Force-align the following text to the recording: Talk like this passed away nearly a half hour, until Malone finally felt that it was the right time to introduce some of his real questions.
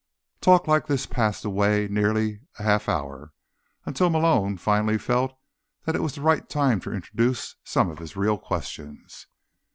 Talk 0.41 0.67
like 0.67 0.87
this 0.87 1.05
passed 1.05 1.45
away 1.45 1.87
nearly 1.87 2.39
a 2.57 2.63
half 2.63 2.89
hour, 2.89 3.33
until 3.85 4.09
Malone 4.09 4.57
finally 4.57 4.97
felt 4.97 5.37
that 5.85 5.93
it 5.95 6.01
was 6.01 6.15
the 6.15 6.21
right 6.21 6.49
time 6.49 6.79
to 6.79 6.91
introduce 6.91 7.55
some 7.63 7.91
of 7.91 7.99
his 7.99 8.15
real 8.15 8.39
questions. 8.39 9.27